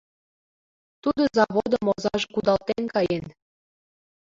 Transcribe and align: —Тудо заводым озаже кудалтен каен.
—Тудо 1.03 1.23
заводым 1.35 1.85
озаже 1.93 2.27
кудалтен 2.33 2.83
каен. 2.93 3.25